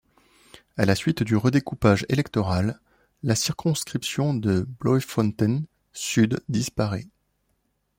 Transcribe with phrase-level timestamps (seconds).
[0.77, 2.79] À la suite du redécoupage électoral,
[3.21, 5.61] la circonscription de Bloemfontein
[5.93, 7.05] Sud disparait.